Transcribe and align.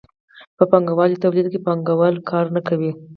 په 0.57 0.63
پانګوالي 0.71 1.17
تولید 1.23 1.47
کې 1.51 1.59
پانګوال 1.65 2.15
کار 2.29 2.45
نه 2.55 2.61
کوي. 2.67 2.91